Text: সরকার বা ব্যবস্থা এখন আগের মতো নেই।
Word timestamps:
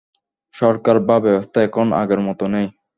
সরকার 0.53 0.95
বা 1.07 1.15
ব্যবস্থা 1.25 1.57
এখন 1.67 1.87
আগের 2.01 2.21
মতো 2.27 2.45
নেই। 2.53 2.67